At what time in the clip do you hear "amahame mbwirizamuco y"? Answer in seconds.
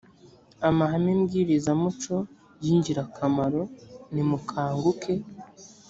0.69-2.67